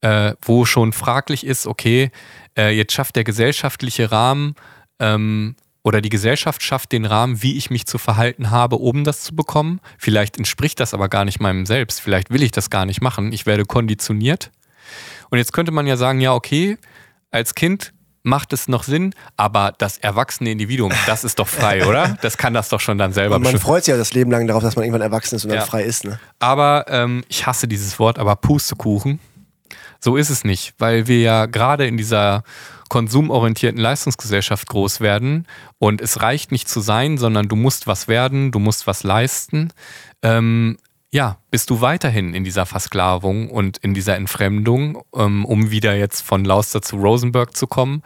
[0.03, 2.11] Äh, wo schon fraglich ist, okay,
[2.55, 4.55] äh, jetzt schafft der gesellschaftliche Rahmen
[5.01, 9.23] ähm, oder die Gesellschaft schafft den Rahmen, wie ich mich zu verhalten habe, um das
[9.23, 9.81] zu bekommen.
[9.97, 12.01] Vielleicht entspricht das aber gar nicht meinem Selbst.
[12.01, 13.33] Vielleicht will ich das gar nicht machen.
[13.33, 14.51] Ich werde konditioniert.
[15.31, 16.77] Und jetzt könnte man ja sagen, ja, okay,
[17.31, 22.19] als Kind macht es noch Sinn, aber das erwachsene Individuum, das ist doch frei, oder?
[22.23, 24.47] Das kann das doch schon dann selber Und man freut sich ja das Leben lang
[24.47, 25.59] darauf, dass man irgendwann erwachsen ist und Ja.
[25.61, 26.05] dann frei ist.
[26.05, 26.19] Ne?
[26.39, 29.21] Aber ähm, ich hasse dieses Wort, aber Pustekuchen.
[30.01, 32.43] So ist es nicht, weil wir ja gerade in dieser
[32.89, 35.47] konsumorientierten Leistungsgesellschaft groß werden
[35.79, 39.73] und es reicht nicht zu sein, sondern du musst was werden, du musst was leisten.
[40.23, 40.79] Ähm,
[41.11, 46.23] ja, bist du weiterhin in dieser Versklavung und in dieser Entfremdung, ähm, um wieder jetzt
[46.23, 48.03] von Lauster zu Rosenberg zu kommen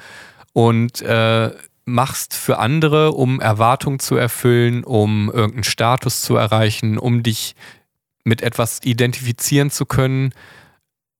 [0.53, 1.51] und äh,
[1.85, 7.57] machst für andere, um Erwartungen zu erfüllen, um irgendeinen Status zu erreichen, um dich
[8.25, 10.33] mit etwas identifizieren zu können,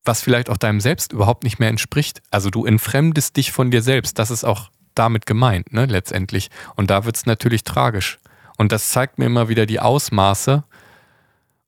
[0.05, 2.23] was vielleicht auch deinem Selbst überhaupt nicht mehr entspricht.
[2.31, 4.19] Also du entfremdest dich von dir selbst.
[4.19, 6.51] Das ist auch damit gemeint, ne, letztendlich.
[6.77, 8.19] Und da wird es natürlich tragisch.
[8.59, 10.65] Und das zeigt mir immer wieder die Ausmaße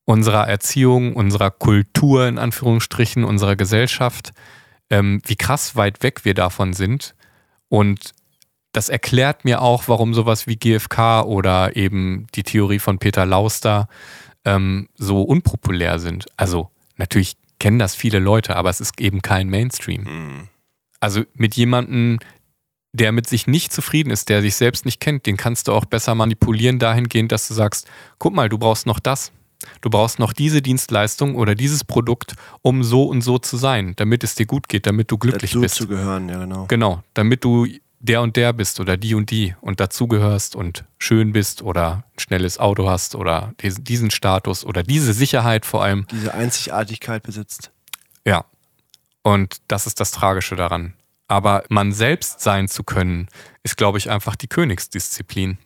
[0.05, 4.33] unserer Erziehung, unserer Kultur in Anführungsstrichen, unserer Gesellschaft,
[4.91, 7.15] ähm, wie krass weit weg wir davon sind.
[7.69, 8.13] Und
[8.73, 13.89] das erklärt mir auch, warum sowas wie GFK oder eben die Theorie von Peter Lauster
[14.45, 16.27] ähm, so unpopulär sind.
[16.37, 20.49] Also natürlich kennen das viele Leute, aber es ist eben kein Mainstream.
[21.01, 22.19] Also mit jemandem,
[22.93, 25.85] der mit sich nicht zufrieden ist, der sich selbst nicht kennt, den kannst du auch
[25.85, 27.89] besser manipulieren dahingehend, dass du sagst,
[28.19, 29.33] guck mal, du brauchst noch das.
[29.81, 34.23] Du brauchst noch diese Dienstleistung oder dieses Produkt, um so und so zu sein, damit
[34.23, 35.75] es dir gut geht, damit du glücklich Dazu bist.
[35.77, 36.67] zu gehören, ja genau.
[36.67, 37.67] Genau, damit du
[38.05, 42.19] der und der bist oder die und die und dazugehörst und schön bist oder ein
[42.19, 46.07] schnelles Auto hast oder dies- diesen Status oder diese Sicherheit vor allem.
[46.11, 47.71] Diese Einzigartigkeit besitzt.
[48.27, 48.45] Ja.
[49.23, 50.93] Und das ist das Tragische daran.
[51.29, 53.29] Aber man selbst sein zu können,
[53.63, 55.57] ist, glaube ich, einfach die Königsdisziplin.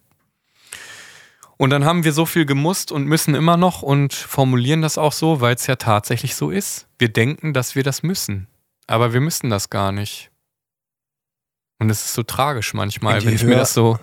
[1.56, 5.12] Und dann haben wir so viel gemusst und müssen immer noch und formulieren das auch
[5.12, 6.86] so, weil es ja tatsächlich so ist.
[7.00, 8.46] Wir denken, dass wir das müssen.
[8.86, 10.27] Aber wir müssen das gar nicht.
[11.78, 13.98] Und es ist so tragisch manchmal, wenn ich mir höher- das so.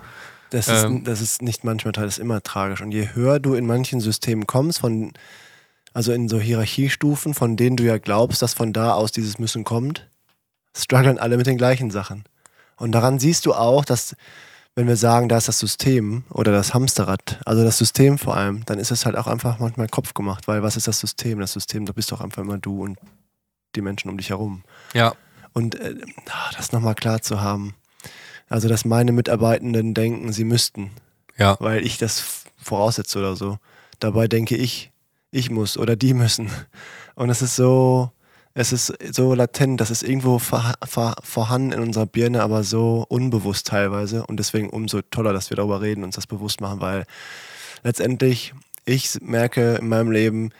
[0.50, 1.04] Das ist, Ähm.
[1.04, 2.80] das ist nicht manchmal, das ist immer tragisch.
[2.80, 5.12] Und je höher du in manchen Systemen kommst, von,
[5.92, 9.64] also in so Hierarchiestufen, von denen du ja glaubst, dass von da aus dieses Müssen
[9.64, 10.06] kommt,
[10.76, 12.24] strugglen alle mit den gleichen Sachen.
[12.76, 14.14] Und daran siehst du auch, dass,
[14.76, 18.64] wenn wir sagen, da ist das System oder das Hamsterrad, also das System vor allem,
[18.66, 21.40] dann ist es halt auch einfach manchmal Kopf gemacht, weil was ist das System?
[21.40, 22.98] Das System, da bist doch einfach immer du und
[23.74, 24.62] die Menschen um dich herum.
[24.94, 25.14] Ja,
[25.56, 25.94] Und äh,
[26.28, 27.74] ah, das nochmal klar zu haben.
[28.50, 30.90] Also, dass meine Mitarbeitenden denken, sie müssten,
[31.38, 33.56] ja, weil ich das voraussetze oder so.
[33.98, 34.92] Dabei denke ich,
[35.30, 36.50] ich muss oder die müssen.
[37.14, 38.10] Und es ist so,
[38.52, 43.06] es ist so latent, das ist irgendwo ver, ver, vorhanden in unserer Birne, aber so
[43.08, 44.26] unbewusst teilweise.
[44.26, 47.06] Und deswegen umso toller, dass wir darüber reden und uns das bewusst machen, weil
[47.82, 48.52] letztendlich
[48.84, 50.50] ich merke in meinem Leben,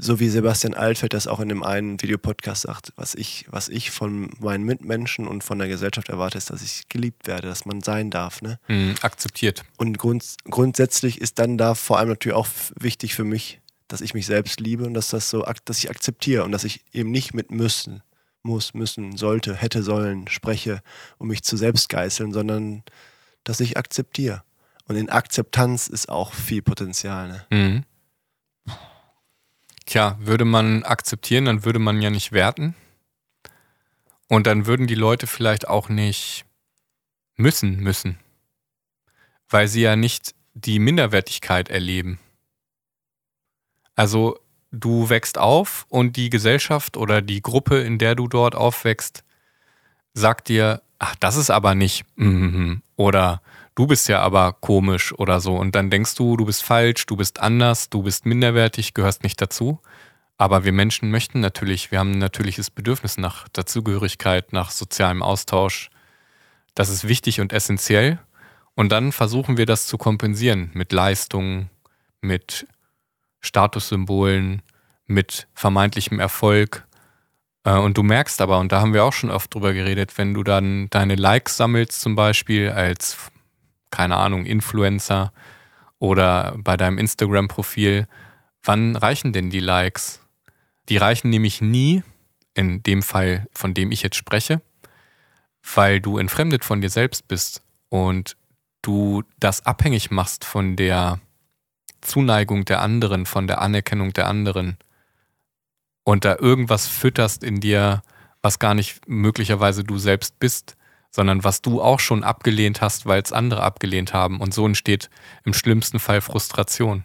[0.00, 3.90] so wie Sebastian Altfeld das auch in dem einen Videopodcast sagt, was ich, was ich
[3.90, 7.82] von meinen Mitmenschen und von der Gesellschaft erwarte, ist, dass ich geliebt werde, dass man
[7.82, 8.40] sein darf.
[8.40, 8.60] Ne?
[8.68, 9.64] mh, akzeptiert.
[9.76, 12.46] Und grund, grundsätzlich ist dann da vor allem natürlich auch
[12.78, 16.44] wichtig für mich, dass ich mich selbst liebe und dass das so, dass ich akzeptiere
[16.44, 18.02] und dass ich eben nicht mit müssen,
[18.42, 20.80] muss, müssen, sollte, hätte, sollen spreche,
[21.18, 22.84] um mich zu selbst geißeln, sondern
[23.42, 24.42] dass ich akzeptiere.
[24.86, 27.28] Und in Akzeptanz ist auch viel Potenzial.
[27.28, 27.46] Ne?
[27.50, 27.84] Mhm.
[29.88, 32.74] Tja, würde man akzeptieren, dann würde man ja nicht werten.
[34.28, 36.44] Und dann würden die Leute vielleicht auch nicht
[37.36, 38.18] müssen müssen.
[39.48, 42.18] Weil sie ja nicht die Minderwertigkeit erleben.
[43.94, 44.38] Also
[44.72, 49.24] du wächst auf und die Gesellschaft oder die Gruppe, in der du dort aufwächst,
[50.12, 52.04] sagt dir, ach, das ist aber nicht.
[52.16, 53.40] mhm, Oder
[53.78, 55.54] du bist ja aber komisch oder so.
[55.54, 59.40] Und dann denkst du, du bist falsch, du bist anders, du bist minderwertig, gehörst nicht
[59.40, 59.80] dazu.
[60.36, 65.90] Aber wir Menschen möchten natürlich, wir haben ein natürliches Bedürfnis nach Dazugehörigkeit, nach sozialem Austausch.
[66.74, 68.18] Das ist wichtig und essentiell.
[68.74, 71.70] Und dann versuchen wir das zu kompensieren mit Leistungen,
[72.20, 72.66] mit
[73.40, 74.62] Statussymbolen,
[75.06, 76.86] mit vermeintlichem Erfolg.
[77.64, 80.34] Äh, Und du merkst aber, und da haben wir auch schon oft drüber geredet, wenn
[80.34, 83.16] du dann deine Likes sammelst, zum Beispiel als,
[83.90, 85.32] keine Ahnung, Influencer
[85.98, 88.06] oder bei deinem Instagram-Profil,
[88.62, 90.20] wann reichen denn die Likes?
[90.88, 92.02] Die reichen nämlich nie,
[92.54, 94.60] in dem Fall, von dem ich jetzt spreche,
[95.74, 98.36] weil du entfremdet von dir selbst bist und
[98.82, 101.20] du das abhängig machst von der
[102.00, 104.78] Zuneigung der anderen, von der Anerkennung der anderen
[106.04, 108.02] und da irgendwas fütterst in dir,
[108.40, 110.77] was gar nicht möglicherweise du selbst bist,
[111.10, 114.40] sondern was du auch schon abgelehnt hast, weil es andere abgelehnt haben.
[114.40, 115.10] Und so entsteht
[115.44, 117.04] im schlimmsten Fall Frustration.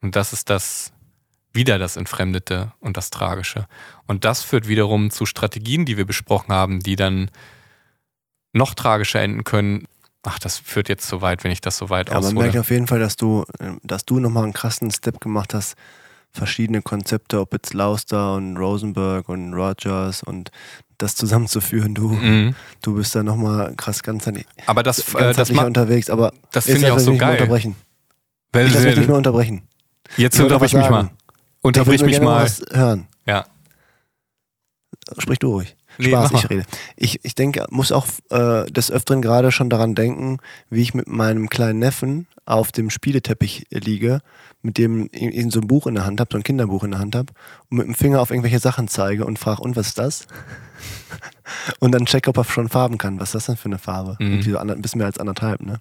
[0.00, 0.92] Und das ist das
[1.52, 3.66] wieder das Entfremdete und das Tragische.
[4.06, 7.30] Und das führt wiederum zu Strategien, die wir besprochen haben, die dann
[8.52, 9.86] noch tragischer enden können.
[10.22, 12.70] Ach, das führt jetzt zu weit, wenn ich das so weit ja, Man merkt auf
[12.70, 13.44] jeden Fall, dass du,
[13.82, 15.76] dass du nochmal einen krassen Step gemacht hast,
[16.34, 20.50] verschiedene Konzepte, ob jetzt Lauster und Rosenberg und Rogers und
[20.98, 21.94] das zusammenzuführen.
[21.94, 22.54] Du, mhm.
[22.82, 24.28] du bist da nochmal krass ganz
[24.66, 27.32] aber das, äh, das unterwegs, aber das finde ich auch so geil.
[27.32, 27.76] Unterbrechen.
[28.54, 29.62] Ich lass mich nicht mehr unterbrechen.
[30.16, 31.10] Jetzt unterbrich mich mal.
[31.62, 32.48] Unterbrich mich mal.
[32.72, 33.06] hören.
[33.26, 33.46] Ja.
[35.18, 35.76] Sprich du ruhig.
[35.98, 36.64] Nee, Spaß, ich rede.
[36.96, 40.38] Ich, ich denke, muss auch äh, des Öfteren gerade schon daran denken,
[40.70, 44.20] wie ich mit meinem kleinen Neffen auf dem Spieleteppich liege,
[44.62, 47.00] mit dem ich so ein Buch in der Hand habe, so ein Kinderbuch in der
[47.00, 47.32] Hand habe
[47.70, 50.26] und mit dem Finger auf irgendwelche Sachen zeige und frage, und was ist das?
[51.80, 53.20] und dann check, ob er schon Farben kann.
[53.20, 54.16] Was ist das denn für eine Farbe?
[54.18, 54.42] Mhm.
[54.42, 55.80] So ein bisschen mehr als anderthalb, ne?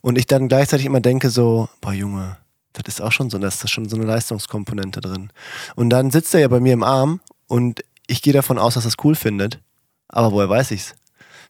[0.00, 2.36] Und ich dann gleichzeitig immer denke so, boah Junge,
[2.74, 5.30] das ist auch schon so, da ist schon so eine Leistungskomponente drin.
[5.76, 8.84] Und dann sitzt er ja bei mir im Arm und ich gehe davon aus, dass
[8.84, 9.60] er es cool findet.
[10.08, 10.94] Aber woher weiß ich's?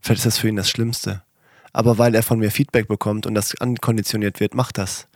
[0.00, 1.22] Vielleicht ist das für ihn das Schlimmste.
[1.72, 5.08] Aber weil er von mir Feedback bekommt und das ankonditioniert wird, macht das.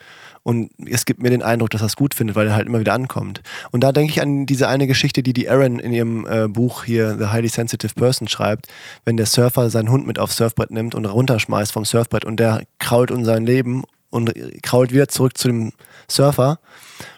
[0.43, 2.81] Und es gibt mir den Eindruck, dass er es gut findet, weil er halt immer
[2.81, 3.43] wieder ankommt.
[3.71, 6.85] Und da denke ich an diese eine Geschichte, die die Erin in ihrem äh, Buch
[6.85, 8.67] hier, The Highly Sensitive Person, schreibt,
[9.05, 12.63] wenn der Surfer seinen Hund mit aufs Surfbrett nimmt und runterschmeißt vom Surfbrett und der
[12.79, 15.73] krault um sein Leben und krault wieder zurück zu dem
[16.09, 16.59] Surfer,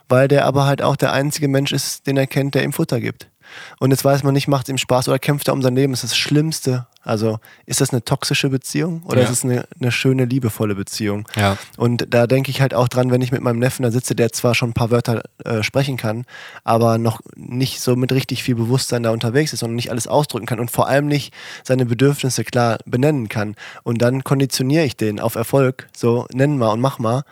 [0.09, 3.01] weil der aber halt auch der einzige Mensch ist, den er kennt, der ihm Futter
[3.01, 3.30] gibt.
[3.79, 5.93] Und jetzt weiß man nicht, macht es ihm Spaß oder kämpft er um sein Leben.
[5.93, 6.87] Das ist das Schlimmste.
[7.03, 9.25] Also ist das eine toxische Beziehung oder ja.
[9.25, 11.27] ist es eine, eine, schöne, liebevolle Beziehung?
[11.35, 11.57] Ja.
[11.79, 14.33] Und da denke ich halt auch dran, wenn ich mit meinem Neffen da sitze, der
[14.33, 16.27] zwar schon ein paar Wörter äh, sprechen kann,
[16.63, 20.45] aber noch nicht so mit richtig viel Bewusstsein da unterwegs ist und nicht alles ausdrücken
[20.45, 21.33] kann und vor allem nicht
[21.65, 23.57] seine Bedürfnisse klar benennen kann.
[23.83, 25.89] Und dann konditioniere ich den auf Erfolg.
[25.97, 27.25] So, nenn mal und mach mal.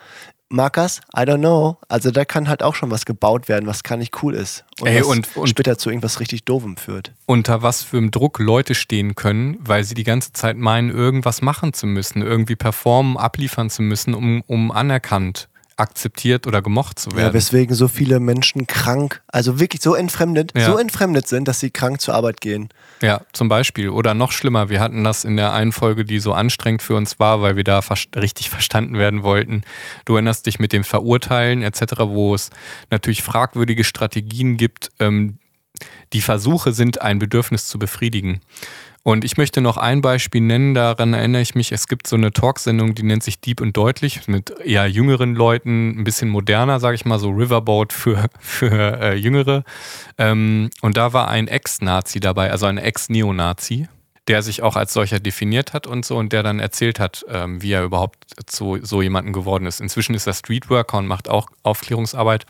[0.49, 1.77] Markers, I don't know.
[1.87, 4.65] Also da kann halt auch schon was gebaut werden, was gar nicht cool ist.
[4.79, 7.13] Und, Ey, und, und später zu irgendwas richtig Doofem führt.
[7.27, 11.41] Unter was für einem Druck Leute stehen können, weil sie die ganze Zeit meinen, irgendwas
[11.43, 15.49] machen zu müssen, irgendwie performen, abliefern zu müssen, um, um anerkannt
[15.79, 17.27] akzeptiert oder gemocht zu werden.
[17.27, 20.65] Ja, weswegen so viele Menschen krank, also wirklich so entfremdet, ja.
[20.65, 22.69] so entfremdet sind, dass sie krank zur Arbeit gehen.
[23.01, 23.89] Ja, zum Beispiel.
[23.89, 27.19] Oder noch schlimmer, wir hatten das in der einen Folge, die so anstrengend für uns
[27.19, 27.79] war, weil wir da
[28.15, 29.63] richtig verstanden werden wollten.
[30.05, 32.49] Du erinnerst dich mit dem Verurteilen etc., wo es
[32.89, 35.39] natürlich fragwürdige Strategien gibt, ähm,
[36.13, 38.41] die Versuche sind, ein Bedürfnis zu befriedigen.
[39.03, 42.31] Und ich möchte noch ein Beispiel nennen, daran erinnere ich mich, es gibt so eine
[42.31, 46.95] Talksendung, die nennt sich Deep und Deutlich, mit eher jüngeren Leuten, ein bisschen moderner, sage
[46.95, 49.63] ich mal, so Riverboat für, für äh, Jüngere.
[50.17, 53.87] Ähm, und da war ein Ex-Nazi dabei, also ein Ex-Neonazi,
[54.27, 57.61] der sich auch als solcher definiert hat und so und der dann erzählt hat, ähm,
[57.61, 59.79] wie er überhaupt zu so jemandem geworden ist.
[59.79, 62.45] Inzwischen ist er Streetworker und macht auch Aufklärungsarbeit.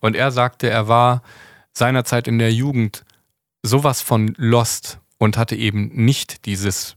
[0.00, 1.22] Und er sagte, er war
[1.72, 3.04] seinerzeit in der Jugend
[3.62, 6.96] sowas von lost und hatte eben nicht dieses,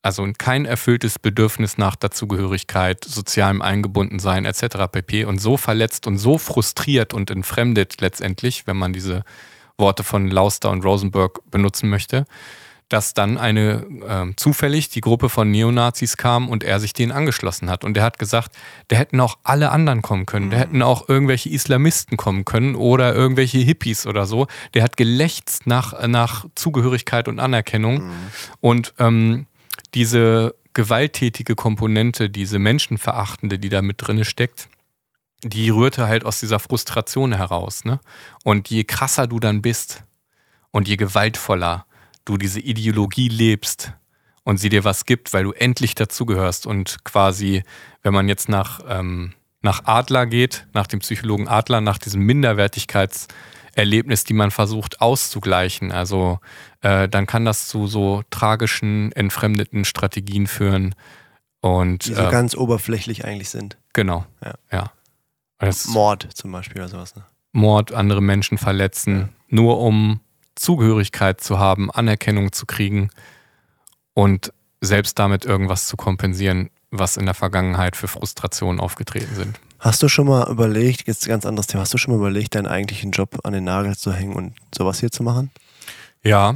[0.00, 4.86] also kein erfülltes Bedürfnis nach Dazugehörigkeit, sozialem Eingebundensein etc.
[4.90, 5.24] pp.
[5.24, 9.24] und so verletzt und so frustriert und entfremdet letztendlich, wenn man diese
[9.76, 12.26] Worte von Lauster und Rosenberg benutzen möchte,
[12.94, 17.68] dass dann eine äh, zufällig die Gruppe von Neonazis kam und er sich denen angeschlossen
[17.68, 17.82] hat.
[17.82, 18.54] Und er hat gesagt,
[18.86, 20.50] da hätten auch alle anderen kommen können.
[20.50, 20.60] Da mhm.
[20.60, 24.46] hätten auch irgendwelche Islamisten kommen können oder irgendwelche Hippies oder so.
[24.74, 28.04] Der hat gelächzt nach, nach Zugehörigkeit und Anerkennung.
[28.04, 28.12] Mhm.
[28.60, 29.46] Und ähm,
[29.94, 34.68] diese gewalttätige Komponente, diese menschenverachtende, die da mit drin steckt,
[35.42, 37.84] die rührte halt aus dieser Frustration heraus.
[37.84, 37.98] Ne?
[38.44, 40.04] Und je krasser du dann bist
[40.70, 41.86] und je gewaltvoller,
[42.24, 43.92] du diese Ideologie lebst
[44.44, 47.62] und sie dir was gibt, weil du endlich dazugehörst und quasi,
[48.02, 49.32] wenn man jetzt nach, ähm,
[49.62, 56.38] nach Adler geht, nach dem Psychologen Adler, nach diesem Minderwertigkeitserlebnis, die man versucht auszugleichen, also
[56.82, 60.94] äh, dann kann das zu so tragischen, entfremdeten Strategien führen.
[61.60, 63.78] Und, die so äh, ganz oberflächlich eigentlich sind.
[63.94, 64.26] Genau.
[64.44, 64.54] Ja.
[64.70, 64.92] ja.
[65.86, 67.16] Mord zum Beispiel oder sowas.
[67.16, 67.24] Ne?
[67.52, 69.28] Mord, andere Menschen verletzen, ja.
[69.48, 70.20] nur um
[70.56, 73.10] Zugehörigkeit zu haben, Anerkennung zu kriegen
[74.14, 79.58] und selbst damit irgendwas zu kompensieren, was in der Vergangenheit für Frustrationen aufgetreten sind.
[79.80, 82.54] Hast du schon mal überlegt, jetzt ein ganz anderes Thema, hast du schon mal überlegt,
[82.54, 85.50] deinen eigentlichen Job an den Nagel zu hängen und sowas hier zu machen?
[86.22, 86.54] Ja.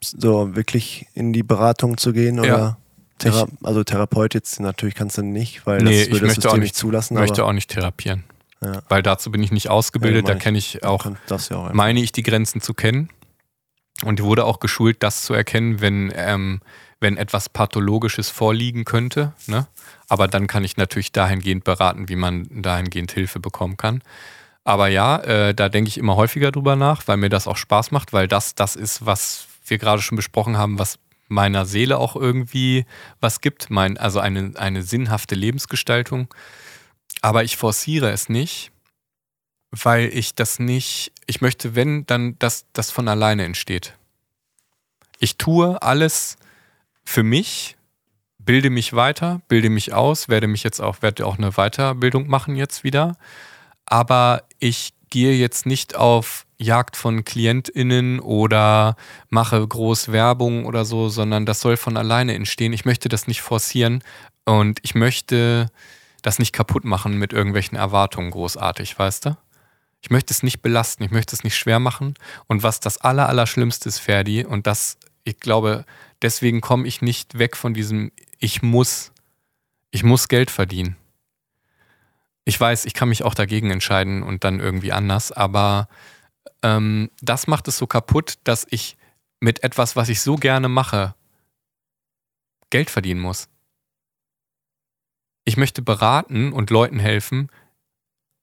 [0.00, 2.76] so wirklich in die Beratung zu gehen oder Ja.
[3.18, 6.34] Thera also Therapeut jetzt natürlich kannst du nicht, weil Nee, das ich würde das möchte
[6.42, 7.14] System auch nicht zulassen.
[7.14, 8.22] möchte aber auch nicht therapieren.
[8.62, 8.82] Ja.
[8.88, 12.12] Weil dazu bin ich nicht ausgebildet, Ja, da kenne ich auch, ja auch meine ich,
[12.12, 13.08] die Grenzen zu kennen.
[14.04, 16.60] Und wurde auch geschult, das zu erkennen, wenn, ähm,
[17.00, 19.32] wenn etwas Pathologisches vorliegen könnte.
[19.46, 19.66] Ne?
[20.08, 24.02] Aber dann kann ich natürlich dahingehend beraten, wie man dahingehend Hilfe bekommen kann.
[24.64, 27.90] Aber ja, äh, da denke ich immer häufiger drüber nach, weil mir das auch Spaß
[27.90, 32.16] macht, weil das das ist, was wir gerade schon besprochen haben, was meiner Seele auch
[32.16, 32.84] irgendwie
[33.20, 36.28] was gibt, mein, also eine, eine sinnhafte Lebensgestaltung.
[37.22, 38.70] Aber ich forciere es nicht,
[39.70, 43.94] weil ich das nicht, ich möchte, wenn, dann, dass das von alleine entsteht.
[45.18, 46.36] Ich tue alles
[47.04, 47.76] für mich,
[48.38, 52.56] bilde mich weiter, bilde mich aus, werde mich jetzt auch, werde auch eine Weiterbildung machen
[52.56, 53.16] jetzt wieder.
[53.84, 58.96] Aber ich gehe jetzt nicht auf Jagd von KlientInnen oder
[59.28, 62.72] mache groß Werbung oder so, sondern das soll von alleine entstehen.
[62.72, 64.02] Ich möchte das nicht forcieren
[64.44, 65.70] und ich möchte
[66.22, 69.36] das nicht kaputt machen mit irgendwelchen Erwartungen großartig, weißt du?
[70.00, 72.14] Ich möchte es nicht belasten, ich möchte es nicht schwer machen.
[72.46, 75.84] Und was das aller, Allerschlimmste ist, Ferdi, und das, ich glaube,
[76.22, 79.12] deswegen komme ich nicht weg von diesem Ich muss,
[79.90, 80.96] ich muss Geld verdienen.
[82.44, 85.88] Ich weiß, ich kann mich auch dagegen entscheiden und dann irgendwie anders, aber
[86.62, 88.96] ähm, das macht es so kaputt, dass ich
[89.40, 91.14] mit etwas, was ich so gerne mache,
[92.70, 93.48] Geld verdienen muss.
[95.44, 97.50] Ich möchte beraten und Leuten helfen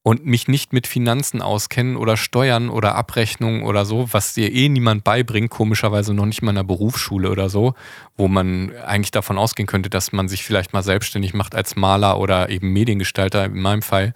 [0.06, 4.70] und mich nicht mit Finanzen auskennen oder Steuern oder Abrechnungen oder so, was dir eh
[4.70, 7.74] niemand beibringt, komischerweise noch nicht mal in der Berufsschule oder so,
[8.16, 12.20] wo man eigentlich davon ausgehen könnte, dass man sich vielleicht mal selbstständig macht als Maler
[12.20, 14.14] oder eben Mediengestalter in meinem Fall,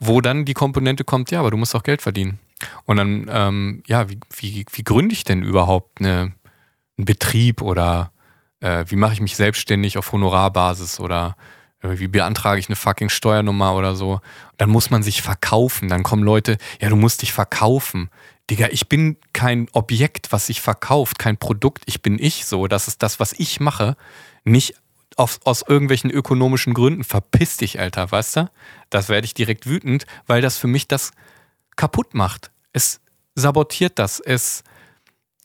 [0.00, 2.38] wo dann die Komponente kommt, ja, aber du musst auch Geld verdienen.
[2.86, 6.32] Und dann, ähm, ja, wie, wie, wie gründe ich denn überhaupt eine,
[6.96, 8.10] einen Betrieb oder
[8.60, 11.36] äh, wie mache ich mich selbstständig auf Honorarbasis oder
[11.84, 14.20] wie beantrage ich eine fucking Steuernummer oder so.
[14.56, 15.88] Dann muss man sich verkaufen.
[15.88, 18.10] Dann kommen Leute, ja, du musst dich verkaufen.
[18.50, 21.82] Digga, ich bin kein Objekt, was sich verkauft, kein Produkt.
[21.86, 22.66] Ich bin ich so.
[22.66, 23.96] Das ist das, was ich mache.
[24.44, 24.74] Nicht
[25.16, 27.04] auf, aus irgendwelchen ökonomischen Gründen.
[27.04, 28.50] Verpiss dich, Alter, weißt du?
[28.90, 31.12] Das werde ich direkt wütend, weil das für mich das
[31.76, 32.50] kaputt macht.
[32.72, 33.00] Es
[33.34, 34.20] sabotiert das.
[34.20, 34.62] Es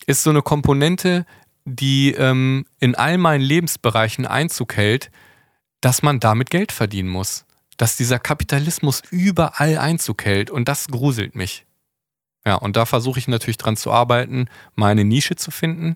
[0.05, 1.25] ist so eine Komponente,
[1.65, 5.11] die ähm, in all meinen Lebensbereichen Einzug hält,
[5.81, 7.45] dass man damit Geld verdienen muss.
[7.77, 11.65] Dass dieser Kapitalismus überall Einzug hält und das gruselt mich.
[12.45, 15.95] Ja, und da versuche ich natürlich dran zu arbeiten, meine Nische zu finden.